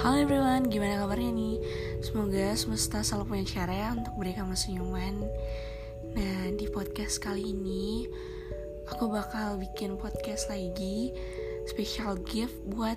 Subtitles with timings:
[0.00, 1.60] Halo everyone, gimana kabarnya nih?
[2.00, 5.28] Semoga semesta selalu punya cara ya untuk beri kamu senyuman.
[6.16, 8.08] Nah, di podcast kali ini
[8.96, 11.12] Aku bakal bikin podcast lagi
[11.68, 12.96] Special gift buat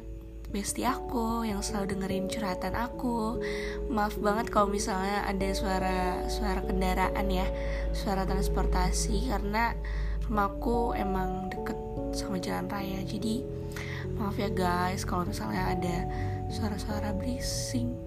[0.55, 3.43] bestie aku yang selalu dengerin curhatan aku.
[3.91, 7.51] Maaf banget kalau misalnya ada suara suara kendaraan ya
[7.91, 9.75] Suara transportasi karena
[10.31, 11.75] rumahku emang deket
[12.15, 13.03] sama jalan raya.
[13.03, 13.43] Jadi
[14.15, 15.97] maaf ya guys kalau misalnya ada
[16.53, 17.97] suara-suara berising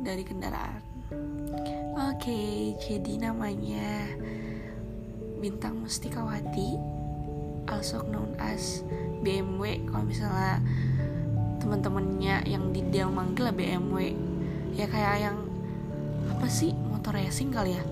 [0.00, 0.80] dari kendaraan.
[1.94, 4.08] Oke okay, jadi namanya
[5.44, 6.80] Bintang Mustikawati
[7.68, 8.80] also known as
[9.20, 10.64] BMW kalau misalnya
[11.60, 14.16] teman-temannya yang di Del manggil BMW
[14.72, 15.36] ya kayak yang
[16.32, 17.84] apa sih motor racing kali ya?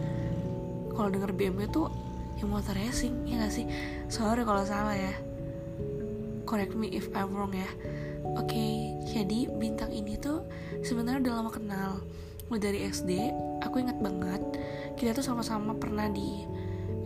[0.97, 1.93] Kalau denger BMW tuh
[2.41, 3.69] yang motor racing ya gak sih?
[4.09, 5.13] Sorry kalau salah ya
[6.53, 7.65] correct me if I'm wrong ya.
[8.37, 8.77] Oke okay,
[9.09, 10.45] jadi bintang ini tuh
[10.85, 11.91] sebenarnya udah lama kenal.
[12.53, 13.33] Mulai dari SD
[13.65, 14.45] aku ingat banget
[15.01, 16.45] kita tuh sama-sama pernah di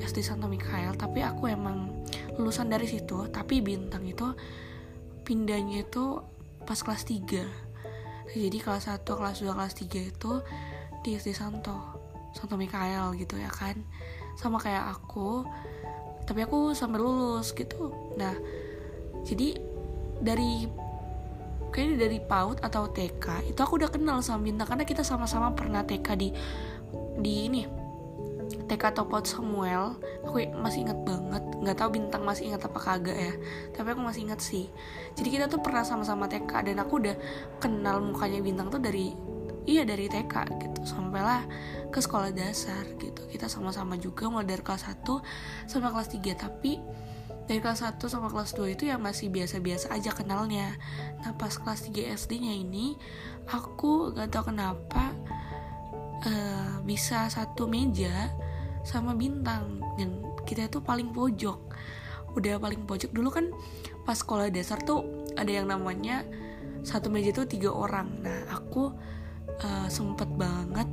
[0.03, 1.95] SD Santo Mikael tapi aku emang
[2.35, 4.35] lulusan dari situ tapi bintang itu
[5.23, 6.19] pindahnya itu
[6.67, 10.33] pas kelas 3 jadi kelas 1, kelas 2, kelas 3 itu
[11.07, 12.03] di SD Santo
[12.35, 13.79] Santo Mikael gitu ya kan.
[14.35, 15.47] Sama kayak aku
[16.27, 17.95] tapi aku sampai lulus gitu.
[18.19, 18.35] Nah
[19.27, 19.59] jadi
[20.23, 20.71] dari
[21.75, 25.85] kayaknya dari PAUD atau TK itu aku udah kenal sama Bintang karena kita sama-sama pernah
[25.85, 26.29] TK di
[27.21, 27.63] di ini
[28.67, 29.99] TK atau PAUD Samuel.
[30.25, 33.35] Aku masih ingat banget nggak tahu Bintang masih ingat apa kagak ya
[33.75, 34.71] tapi aku masih ingat sih.
[35.19, 37.17] Jadi kita tuh pernah sama-sama TK dan aku udah
[37.59, 39.13] kenal mukanya Bintang tuh dari
[39.67, 40.81] iya dari TK gitu.
[40.87, 41.45] Sampailah
[41.91, 43.27] ke sekolah dasar gitu.
[43.27, 45.05] Kita sama-sama juga mulai dari kelas 1
[45.67, 46.79] sampai kelas 3 tapi
[47.47, 50.75] dari kelas 1 sama kelas 2 itu ya masih biasa-biasa aja kenalnya.
[51.23, 52.99] Nah pas kelas 3 SD nya ini
[53.47, 55.15] aku gak tau kenapa
[56.27, 58.35] uh, bisa satu meja
[58.83, 59.79] sama bintang.
[59.95, 61.59] Dan kita itu paling pojok.
[62.35, 63.15] Udah paling pojok.
[63.15, 63.55] Dulu kan
[64.03, 66.27] pas sekolah dasar tuh ada yang namanya
[66.83, 68.11] satu meja tuh tiga orang.
[68.27, 68.91] Nah aku
[69.63, 70.91] uh, sempet banget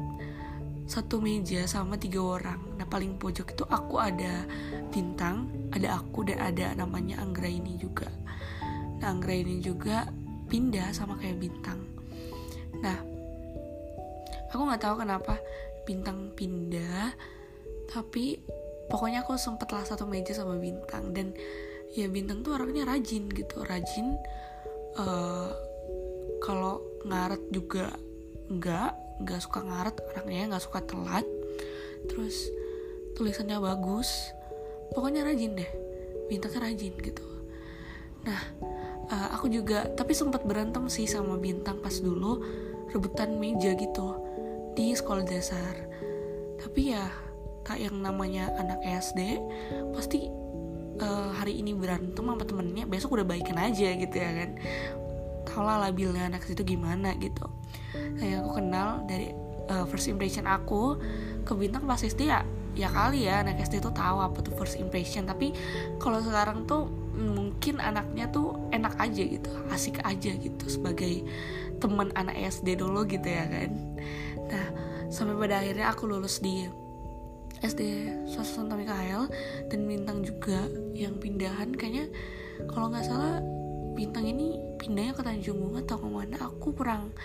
[0.85, 2.59] satu meja sama tiga orang
[2.93, 4.45] paling pojok itu aku ada
[4.93, 8.05] bintang ada aku dan ada namanya Anggra ini juga.
[9.01, 10.05] Nah Anggra ini juga
[10.45, 11.81] pindah sama kayak bintang.
[12.77, 13.01] Nah
[14.53, 15.41] aku nggak tahu kenapa
[15.89, 17.17] bintang pindah
[17.89, 18.37] tapi
[18.93, 21.17] pokoknya aku sempet lah satu meja sama bintang.
[21.17, 21.33] Dan
[21.97, 24.13] ya bintang tuh orangnya rajin gitu rajin
[25.01, 25.49] uh,
[26.45, 26.77] kalau
[27.09, 27.89] ngaret juga
[28.53, 28.93] enggak
[29.25, 31.25] nggak suka ngaret anaknya nggak suka telat.
[32.05, 32.53] Terus
[33.13, 34.33] tulisannya bagus
[34.93, 35.69] pokoknya rajin deh.
[36.29, 37.25] Bintangnya rajin gitu.
[38.25, 38.41] Nah
[39.09, 42.41] uh, aku juga tapi sempat berantem sih sama bintang pas dulu
[42.93, 44.17] rebutan meja gitu
[44.77, 45.73] di sekolah dasar.
[46.61, 47.09] Tapi ya
[47.63, 49.39] tak yang namanya anak SD
[49.95, 50.27] pasti
[50.99, 54.51] uh, hari ini berantem sama temennya besok udah baikan aja gitu ya kan.
[55.43, 57.45] Tau labilnya anak situ gimana gitu.
[58.17, 59.35] Yang aku kenal dari
[59.69, 60.97] uh, first impression aku
[61.43, 62.41] ke bintang pas SD ya
[62.73, 65.25] ya kali ya anak SD tuh tahu apa tuh first impression.
[65.29, 65.53] Tapi
[66.01, 71.21] kalau sekarang tuh mungkin anaknya tuh enak aja gitu asik aja gitu sebagai
[71.77, 73.71] teman anak SD dulu gitu ya kan.
[74.49, 74.65] Nah
[75.13, 76.65] sampai pada akhirnya aku lulus di
[77.63, 77.81] SD
[78.27, 79.31] Swasta Santo Mikael
[79.71, 81.71] dan bintang juga yang pindahan.
[81.71, 82.11] Kayaknya
[82.67, 83.39] kalau nggak salah
[83.93, 86.35] bintang ini pindahnya ke Tanjung Bunga atau ke mana?
[86.51, 87.15] Aku kurang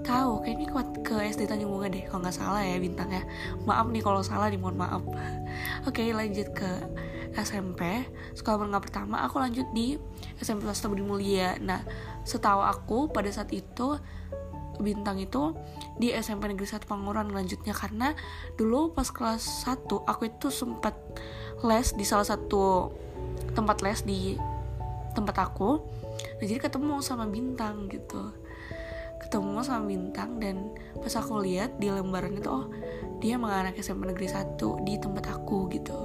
[0.00, 0.40] tahu.
[0.40, 3.28] Kayaknya ke, ke SD Tanjung Bunga deh kalau nggak salah ya bintangnya
[3.68, 5.04] maaf nih kalau salah nih mohon maaf.
[5.88, 6.70] Oke lanjut ke
[7.36, 8.06] SMP
[8.38, 9.98] sekolah menengah pertama aku lanjut di
[10.40, 11.60] SMP Swasta Budi Mulia.
[11.60, 11.84] Nah
[12.24, 14.00] setahu aku pada saat itu
[14.80, 15.54] bintang itu
[16.00, 17.76] di SMP Negeri 1 Panguran lanjutnya.
[17.76, 18.16] Karena
[18.56, 20.96] dulu pas kelas 1 aku itu sempat
[21.60, 22.90] les di salah satu
[23.54, 24.34] tempat les di
[25.14, 25.78] tempat aku
[26.40, 28.32] nah jadi ketemu sama bintang gitu.
[29.22, 32.68] Ketemu sama bintang dan pas aku lihat di lembaran itu oh
[33.24, 35.96] dia anak SMP negeri 1 di tempat aku gitu.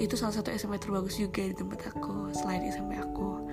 [0.00, 3.44] Itu salah satu SMP terbagus juga di tempat aku selain SMP aku.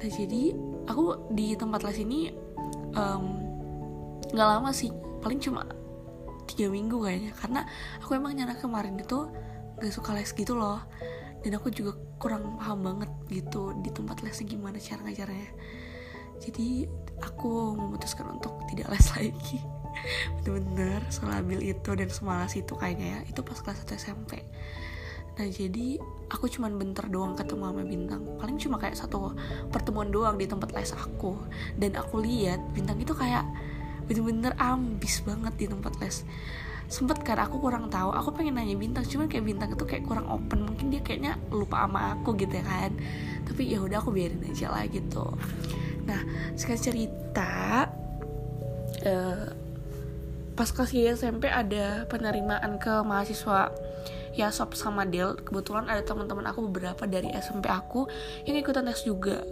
[0.00, 0.56] Nah jadi
[0.90, 2.32] aku di tempat les ini
[4.34, 4.90] nggak um, lama sih
[5.22, 5.62] paling cuma
[6.50, 7.32] tiga minggu kayaknya.
[7.38, 7.60] Karena
[8.02, 9.30] aku emang nyana kemarin itu
[9.78, 10.82] gak suka les gitu loh.
[11.40, 15.50] Dan aku juga kurang paham banget gitu di tempat lesnya gimana cara ngajarnya.
[16.40, 16.88] Jadi
[17.22, 19.58] aku memutuskan untuk tidak les lagi.
[20.42, 23.20] Bener-bener selabil itu dan semalas itu kayaknya ya.
[23.30, 24.42] Itu pas kelas 1 SMP
[25.38, 25.96] nah jadi
[26.28, 28.22] aku cuman bentar doang ketemu sama bintang.
[28.36, 29.32] Paling cuma kayak satu
[29.72, 31.32] pertemuan doang di tempat les aku.
[31.80, 33.48] Dan aku lihat bintang itu kayak
[34.04, 36.28] bener-bener ambis banget di tempat les
[36.90, 38.10] sempet kan aku kurang tahu.
[38.10, 40.66] Aku pengen nanya bintang cuman kayak bintang itu kayak kurang open.
[40.66, 42.92] Mungkin dia kayaknya lupa sama aku gitu ya kan.
[43.46, 45.24] Tapi ya udah aku biarin aja lah gitu.
[46.04, 46.20] Nah
[46.58, 47.86] sekarang cerita
[49.06, 49.46] uh,
[50.58, 53.70] pas kelas SMP ada penerimaan ke mahasiswa
[54.30, 58.06] ya sob sama Del kebetulan ada teman-teman aku beberapa dari SMP aku
[58.46, 59.42] yang ikutan tes juga.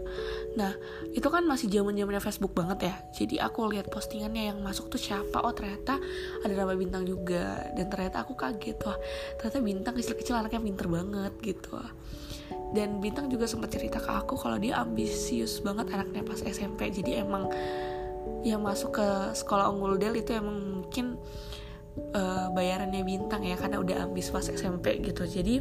[0.54, 0.74] Nah
[1.10, 2.94] itu kan masih zaman zamannya Facebook banget ya.
[3.14, 5.42] Jadi aku lihat postingannya yang masuk tuh siapa?
[5.42, 5.98] Oh ternyata
[6.46, 7.66] ada nama bintang juga.
[7.74, 8.98] Dan ternyata aku kaget wah
[9.38, 11.78] ternyata bintang kecil-kecil anaknya pinter banget gitu.
[12.72, 17.24] Dan bintang juga sempat cerita ke aku kalau dia ambisius banget anaknya pas SMP jadi
[17.24, 17.48] emang
[18.44, 21.18] ya masuk ke sekolah unggul Del itu emang mungkin
[22.14, 25.24] uh, bayarannya bintang ya karena udah ambis pas SMP gitu.
[25.24, 25.60] Jadi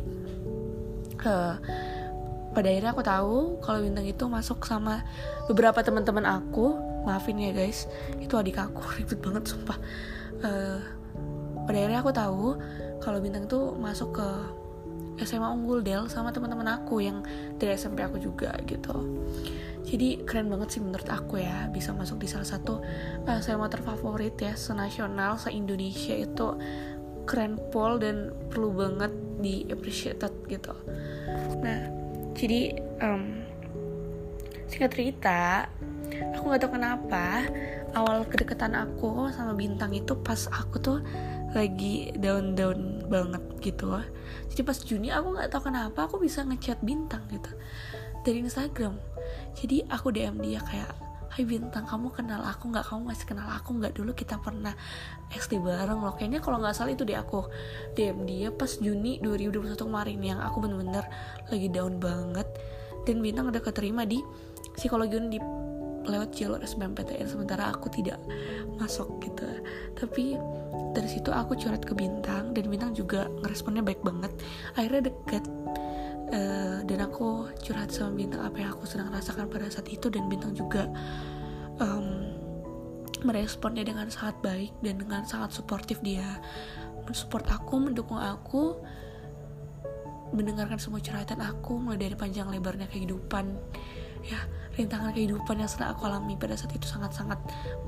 [1.26, 1.56] uh,
[2.54, 5.06] pada akhirnya aku tahu kalau bintang itu masuk sama
[5.46, 6.78] beberapa teman-teman aku.
[7.08, 7.88] Maafin ya guys.
[8.20, 9.78] Itu adik aku ribet banget sumpah.
[10.42, 10.80] Uh,
[11.68, 12.46] pada akhirnya aku tahu
[13.04, 14.30] kalau bintang itu masuk ke
[15.28, 17.20] SMA Unggul Del sama teman-teman aku yang
[17.60, 18.96] dari SMP aku juga gitu.
[19.88, 22.80] Jadi keren banget sih menurut aku ya bisa masuk di salah satu
[23.28, 26.56] uh, SMA terfavorit ya senasional se Indonesia itu
[27.28, 29.12] keren pol dan perlu banget
[29.44, 30.72] di appreciated gitu.
[31.60, 31.80] Nah
[32.36, 33.44] jadi um,
[34.72, 35.68] singkat cerita
[36.36, 37.44] aku nggak tahu kenapa
[37.96, 41.00] awal kedekatan aku sama bintang itu pas aku tuh
[41.56, 43.88] lagi down down banget gitu
[44.54, 47.50] jadi pas Juni aku nggak tahu kenapa aku bisa ngechat bintang gitu
[48.22, 49.00] dari Instagram
[49.58, 51.08] jadi aku DM dia kayak
[51.38, 52.82] Hai bintang, kamu kenal aku nggak?
[52.90, 53.94] Kamu masih kenal aku nggak?
[53.94, 54.74] Dulu kita pernah
[55.30, 56.18] SD bareng loh.
[56.18, 57.46] Kayaknya kalau nggak salah itu deh aku
[57.94, 61.06] DM dia pas Juni 2021 kemarin yang aku bener-bener
[61.54, 62.50] lagi down banget.
[63.06, 64.18] Dan bintang udah keterima di
[64.74, 65.38] psikologi di
[66.08, 68.18] lewat jalur SBMPTN sementara aku tidak
[68.80, 69.44] masuk gitu.
[69.94, 70.40] Tapi
[70.96, 74.32] dari situ aku curhat ke bintang dan bintang juga ngeresponnya baik banget.
[74.74, 75.44] Akhirnya deket
[76.32, 80.28] uh, dan aku curhat sama bintang apa yang aku sedang rasakan pada saat itu dan
[80.32, 80.88] bintang juga
[81.80, 82.32] um,
[83.26, 86.38] meresponnya dengan sangat baik dan dengan sangat suportif dia
[87.08, 88.78] mensupport aku mendukung aku
[90.36, 93.56] mendengarkan semua curhatan aku mulai dari panjang lebarnya kehidupan
[94.28, 94.44] ya
[94.78, 97.42] rintangan kehidupan yang sedang aku alami pada saat itu sangat-sangat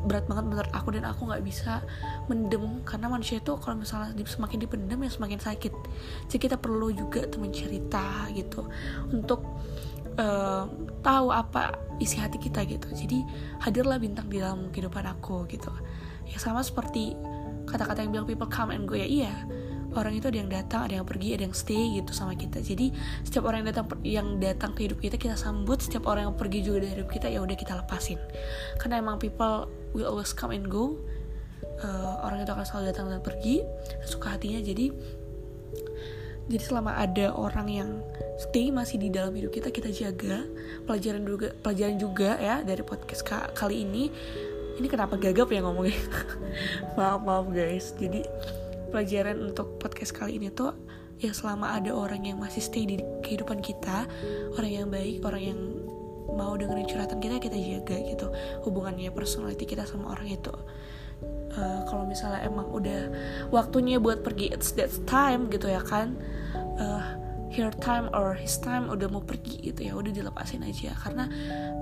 [0.10, 1.86] berat banget menurut aku dan aku nggak bisa
[2.26, 2.82] mendem.
[2.82, 5.74] Karena manusia itu kalau misalnya semakin dipendam ya semakin sakit.
[6.32, 8.66] Jadi kita perlu juga teman cerita gitu
[9.14, 9.46] untuk
[10.18, 10.66] uh,
[11.06, 12.90] tahu apa isi hati kita gitu.
[12.90, 13.22] Jadi
[13.62, 15.70] hadirlah bintang di dalam kehidupan aku gitu.
[16.26, 17.14] Ya sama seperti
[17.70, 18.98] kata-kata yang bilang people come and go.
[18.98, 19.36] Ya iya
[19.98, 22.62] orang itu ada yang datang ada yang pergi ada yang stay gitu sama kita.
[22.62, 22.94] Jadi
[23.26, 25.82] setiap orang yang datang yang datang ke hidup kita kita sambut.
[25.82, 28.22] Setiap orang yang pergi juga dari hidup kita ya udah kita lepasin.
[28.78, 31.00] Karena emang people will always come and go.
[31.80, 33.66] Uh, orang itu akan selalu datang dan pergi.
[34.06, 34.62] Suka hatinya.
[34.62, 34.92] Jadi
[36.50, 37.90] jadi selama ada orang yang
[38.42, 40.46] stay masih di dalam hidup kita kita jaga.
[40.90, 43.22] Pelajaran juga pelajaran juga ya dari podcast
[43.54, 44.10] kali ini.
[44.80, 46.00] Ini kenapa gagap ya ngomongnya?
[46.98, 47.94] Maaf maaf guys.
[48.00, 48.24] Jadi
[48.90, 50.74] pelajaran untuk podcast kali ini tuh
[51.20, 54.08] ya selama ada orang yang masih stay di kehidupan kita
[54.56, 55.60] orang yang baik orang yang
[56.34, 58.28] mau dengerin curhatan kita kita jaga gitu
[58.64, 60.54] hubungannya personality kita sama orang itu.
[61.50, 63.10] Uh, kalau misalnya emang udah
[63.50, 66.16] waktunya buat pergi it's that time gitu ya kan.
[66.80, 67.18] Uh,
[67.50, 70.94] her time or his time udah mau pergi gitu ya udah dilepasin aja.
[70.94, 71.26] Karena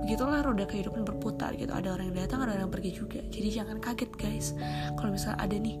[0.00, 1.70] begitulah roda kehidupan berputar gitu.
[1.70, 3.20] Ada orang yang datang ada orang yang pergi juga.
[3.28, 4.56] Jadi jangan kaget guys.
[4.96, 5.76] Kalau misalnya ada nih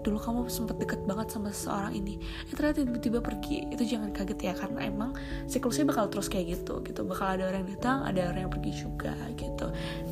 [0.00, 2.16] dulu kamu sempat deket banget sama seseorang ini.
[2.48, 3.68] Eh ternyata tiba-tiba pergi.
[3.68, 5.10] Itu jangan kaget ya karena emang
[5.46, 7.04] siklusnya bakal terus kayak gitu gitu.
[7.04, 9.66] Bakal ada orang yang datang ada orang yang pergi juga gitu.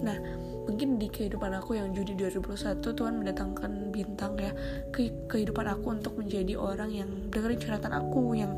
[0.04, 0.16] Nah
[0.68, 4.52] mungkin di kehidupan aku yang Juni 2021 Tuhan mendatangkan bintang ya
[4.92, 8.52] ke kehidupan aku untuk menjadi orang yang dengerin curhatan aku yang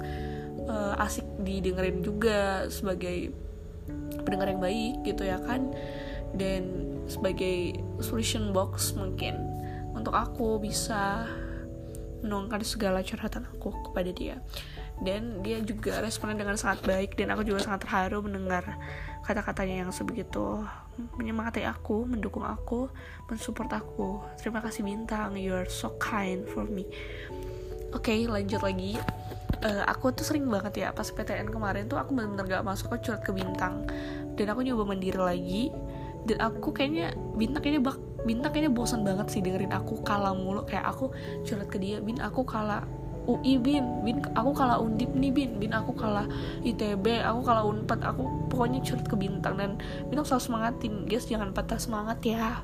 [0.67, 3.31] uh, asik didengerin juga sebagai
[4.27, 5.71] pendengar yang baik gitu ya kan.
[6.31, 9.50] Dan sebagai solution box mungkin
[10.01, 11.29] untuk aku bisa
[12.21, 14.37] menuangkan segala curhatan aku kepada dia
[15.01, 18.77] dan dia juga responnya dengan sangat baik dan aku juga sangat terharu mendengar
[19.25, 20.61] kata-katanya yang sebegitu
[21.17, 22.93] menyemangati aku, mendukung aku,
[23.33, 24.21] mensupport aku.
[24.37, 26.85] Terima kasih bintang, you're so kind for me.
[27.97, 29.01] Oke, okay, lanjut lagi.
[29.61, 33.09] Uh, aku tuh sering banget ya pas PTN kemarin tuh aku bener-bener gak masuk ke
[33.09, 33.85] curhat ke bintang
[34.33, 35.69] dan aku nyoba mandiri lagi
[36.29, 37.97] dan aku kayaknya bintang kayaknya bak
[38.29, 40.65] bintang kayaknya bosan banget sih dengerin aku kalah mulu.
[40.69, 41.13] Kayak aku
[41.45, 42.85] curhat ke dia bin aku kalah
[43.25, 44.05] UI bin.
[44.05, 45.57] Bin aku kalah undip nih bin.
[45.57, 46.29] Bin aku kalah
[46.61, 48.01] itb aku kalah unpad.
[48.05, 49.81] Aku pokoknya curhat ke bintang dan
[50.13, 50.95] bintang selalu semangatin.
[51.09, 52.61] Guys jangan patah semangat ya.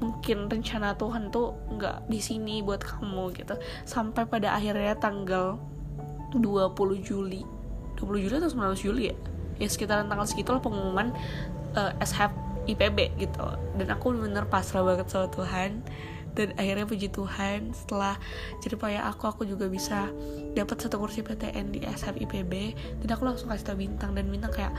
[0.00, 3.54] Mungkin rencana Tuhan tuh nggak di sini buat kamu gitu.
[3.84, 5.60] Sampai pada akhirnya tanggal
[6.32, 7.44] 20 Juli.
[7.94, 9.16] 20 Juli atau 19 Juli ya?
[9.62, 11.14] Ya sekitaran tanggal segitu lah pengumuman
[11.78, 13.44] uh, eh, SHF IPB gitu.
[13.76, 15.84] Dan aku bener-bener pasrah banget sama Tuhan.
[16.34, 18.18] Dan akhirnya puji Tuhan setelah
[18.58, 20.10] jadi payah aku aku juga bisa
[20.58, 24.74] dapat satu kursi PTN di SFIPB dan aku langsung kasih tau bintang dan bintang kayak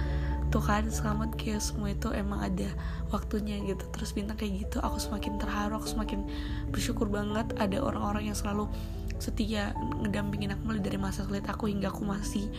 [0.51, 2.67] tuh kan selamat guys semua itu emang ada
[3.07, 3.87] waktunya gitu.
[3.95, 6.27] Terus bintang kayak gitu aku semakin terharu aku semakin
[6.75, 8.67] bersyukur banget ada orang-orang yang selalu
[9.15, 9.71] setia
[10.03, 12.51] ngedampingin aku mulai dari masa sulit aku hingga aku masih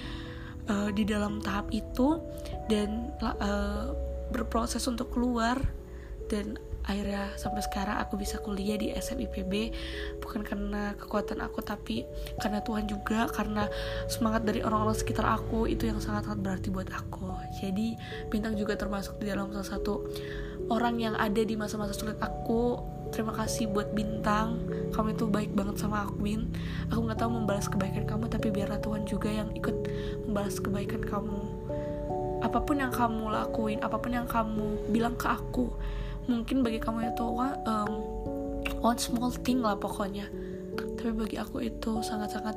[0.73, 2.17] uh, di dalam tahap itu.
[2.65, 3.93] Dan uh,
[4.31, 5.59] berproses untuk keluar.
[6.27, 9.75] Dan akhirnya sampai sekarang aku bisa kuliah di SMIPB
[10.23, 12.07] bukan karena kekuatan aku tapi
[12.39, 13.67] karena Tuhan juga karena
[14.07, 17.31] semangat dari orang-orang sekitar aku itu yang sangat-sangat berarti buat aku.
[17.59, 17.99] Jadi
[18.31, 20.07] bintang juga termasuk di dalam salah satu
[20.71, 22.79] orang yang ada di masa-masa sulit aku.
[23.15, 24.67] Terima kasih buat bintang.
[24.91, 26.51] Kamu itu baik banget sama aku bin
[26.91, 29.77] aku nggak tahu membalas kebaikan kamu tapi biarlah Tuhan juga yang ikut
[30.27, 31.56] membalas kebaikan kamu
[32.47, 35.67] apa pun yang kamu lakuin apa pun yang kamu bilang ke aku
[36.31, 37.91] mungkin bagi kamu itu um,
[38.83, 40.27] one small thing lah pokoknya.
[40.99, 42.55] Tapi bagi aku itu sangat-sangat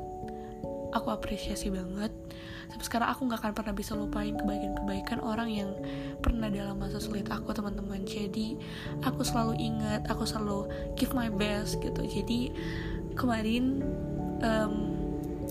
[0.90, 2.10] aku apresiasi banget.
[2.70, 5.70] Sampai sekarang aku nggak akan pernah bisa lupain kebaikan-kebaikan orang yang
[6.22, 8.02] pernah dalam masa sulit aku teman-teman.
[8.06, 8.58] Jadi
[9.02, 12.02] aku selalu ingat aku selalu give my best gitu.
[12.06, 12.54] Jadi
[13.14, 13.82] kemarin
[14.42, 14.74] um,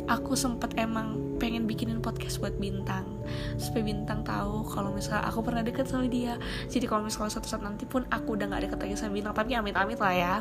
[0.07, 3.07] aku sempet emang pengen bikinin podcast buat bintang.
[3.55, 6.35] Supaya bintang tahu kalau misalnya aku pernah deket sama dia.
[6.67, 9.55] Jadi kalau misalnya suatu saat nanti pun aku udah nggak deket lagi sama bintang tapi
[9.55, 10.33] amit-amit lah ya.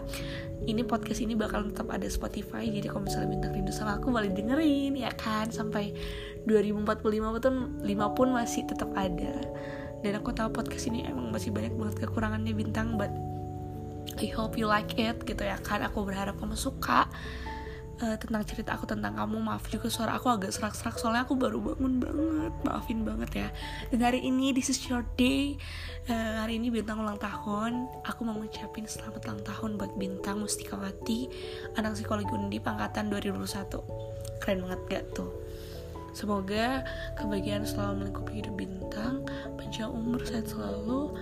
[0.66, 4.28] Ini podcast ini bakal tetap ada Spotify jadi kalau misalnya bintang rindu sama aku boleh
[4.34, 5.48] dengerin ya kan?
[5.54, 5.94] Sampai
[6.44, 6.82] 2045
[7.38, 9.38] pun 5 pun masih tetap ada.
[10.02, 13.10] Dan aku tahu podcast ini emang masih banyak banget kekurangannya bintang but
[14.18, 15.84] I hope you like it gitu ya kan?
[15.86, 17.06] Aku berharap kamu suka
[18.02, 21.58] uh, tentang cerita aku tentang kamu maaf juga suara aku agak serak-serak soalnya aku baru
[21.62, 23.48] bangun banget maafin banget ya.
[23.94, 25.58] Dan hari ini this is your day.
[26.08, 27.86] Uh, hari ini bintang ulang tahun.
[28.06, 31.28] Aku mau ngucapin selamat ulang tahun buat bintang Mustikawati
[31.76, 35.30] anak psikologi undip angkatan 2021 keren banget gak tuh?
[36.16, 36.82] Semoga
[37.20, 39.22] kebahagiaan selalu melingkupi hidup bintang,
[39.60, 41.14] panjang umur sehat selalu,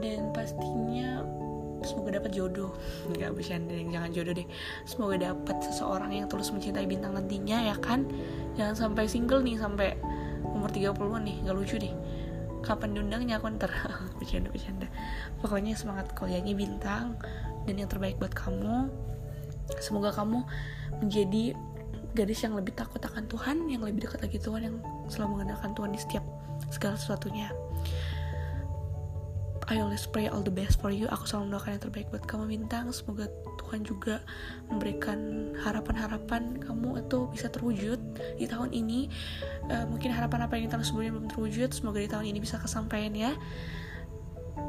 [0.00, 1.20] dan pastinya
[1.86, 2.72] semoga dapat jodoh.
[3.12, 4.48] Nggak bercanda jangan jodoh deh.
[4.88, 8.08] Semoga dapat seseorang yang tulus mencintai bintang nantinya ya kan?
[8.58, 9.96] Jangan sampai single nih sampai
[10.44, 11.94] umur 30-an nih nggak lucu deh.
[12.64, 13.70] Kapan diundangnya aku ntar?
[14.18, 14.88] Bercanda bercanda.
[15.44, 17.20] Pokoknya semangat kuliahnya bintang
[17.68, 18.88] dan yang terbaik buat kamu.
[19.80, 20.44] Semoga kamu
[21.00, 21.56] menjadi
[22.14, 24.76] gadis yang lebih takut akan Tuhan yang lebih dekat lagi Tuhan yang
[25.10, 26.24] selalu mengandalkan Tuhan di setiap
[26.70, 27.50] segala sesuatunya
[29.64, 31.08] I always pray all the best for you.
[31.08, 32.92] Aku selalu mendoakan yang terbaik buat kamu bintang.
[32.92, 33.32] Semoga
[33.64, 34.20] Tuhan juga
[34.68, 38.00] memberikan harapan-harapan kamu itu bisa terwujud
[38.36, 39.08] di tahun ini.
[39.72, 43.12] Uh, mungkin harapan apa yang kita sebelumnya belum terwujud semoga di tahun ini bisa kesampaian
[43.16, 43.32] ya.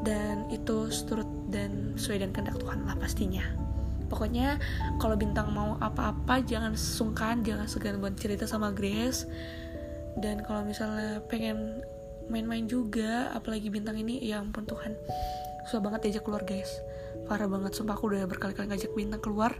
[0.00, 3.44] Dan itu seturut dan sesuai dengan kehendak Tuhan lah pastinya.
[4.08, 4.56] Pokoknya
[4.96, 9.28] kalau bintang mau apa-apa jangan sungkan jangan segan buat cerita sama Grace.
[10.16, 11.84] Dan kalau misalnya pengen
[12.26, 14.94] main-main juga apalagi bintang ini ya ampun Tuhan.
[15.66, 16.70] Susah banget diajak keluar guys.
[17.26, 19.54] Parah banget sumpah aku udah berkali-kali ngajak bintang keluar.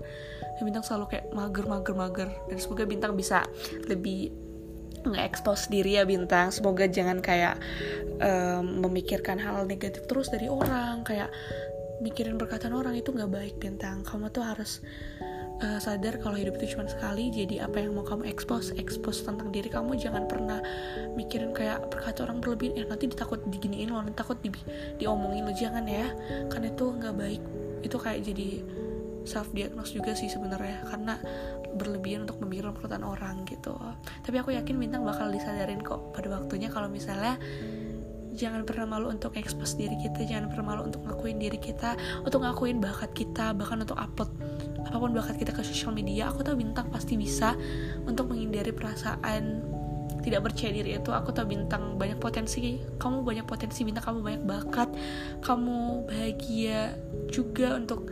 [0.59, 3.43] Dan bintang selalu kayak mager mager mager dan semoga bintang bisa
[3.91, 4.31] lebih
[5.07, 6.51] nge-expose diri ya bintang.
[6.51, 7.59] Semoga jangan kayak
[8.19, 11.07] um, memikirkan hal negatif terus dari orang.
[11.07, 11.31] Kayak
[12.03, 14.03] mikirin perkataan orang itu nggak baik bintang.
[14.03, 14.83] Kamu tuh harus
[15.63, 19.49] uh, sadar kalau hidup itu cuma sekali jadi apa yang mau kamu expose expose tentang
[19.53, 20.61] diri kamu jangan pernah
[21.17, 22.77] mikirin kayak berkata orang berlebihan.
[22.77, 24.53] Eh nanti ditakut diginiin lo nanti takut di,
[25.01, 26.13] diomongin lo jangan ya.
[26.53, 27.43] Karena itu nggak baik.
[27.85, 28.49] Itu kayak jadi
[29.27, 31.19] self diagnose juga sih sebenarnya karena
[31.77, 33.75] berlebihan untuk memikirkan perkataan orang gitu.
[34.23, 37.37] Tapi aku yakin bintang bakal disadarin kok pada waktunya kalau misalnya
[38.37, 42.45] jangan pernah malu untuk expose diri kita jangan pernah malu untuk ngakuin diri kita untuk
[42.45, 44.31] ngakuin bakat kita bahkan untuk upload
[44.87, 46.31] apa pun bakat kita ke sosial media.
[46.31, 47.59] Aku tahu bintang pasti bisa
[48.07, 49.67] untuk menghindari perasaan
[50.23, 51.11] tidak percaya diri itu.
[51.11, 52.79] Aku tahu bintang banyak potensi.
[52.97, 54.89] Kamu banyak potensi bintang kamu banyak bakat.
[55.43, 56.95] Kamu bahagia
[57.29, 58.09] juga untuk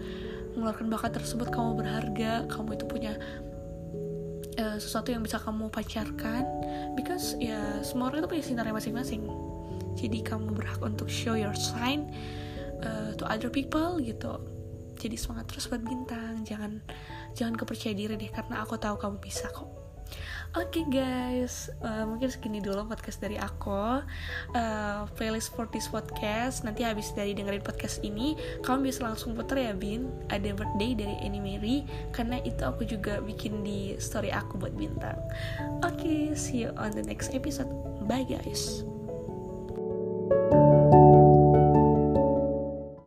[0.59, 1.49] mengeluarkan bakat tersebut.
[1.55, 3.15] Kamu berharga kamu itu punya
[4.59, 6.43] uh, sesuatu yang bisa kamu pacarkan
[6.99, 9.23] because ya semua orang itu punya sinarnya masing-masing
[9.95, 12.11] jadi kamu berhak untuk show your sign
[12.83, 14.43] uh, to other people gitu.
[14.99, 16.43] Jadi semangat terus buat bintang.
[16.47, 16.83] Jangan
[17.35, 19.85] jangan kepercaya diri deh karena aku tahu kamu bisa kok.
[20.55, 24.07] Oke okay guys, uh, mungkin segini dulu podcast dari aku.
[24.55, 26.63] Uh, Playlist for this podcast.
[26.63, 30.07] Nanti habis dari dengerin podcast ini Kamu bisa langsung puter ya Bin.
[30.31, 31.83] Ada birthday dari Annie Mary.
[32.15, 35.19] Karena itu aku juga bikin di story aku buat bintang.
[35.83, 37.71] Oke, okay, see you on the next episode.
[38.07, 38.94] Bye guys